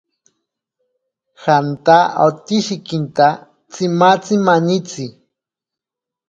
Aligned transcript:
Janta 1.43 1.97
otsishikinta 2.27 3.27
tsimatzi 3.71 4.35
manitsi. 4.45 5.05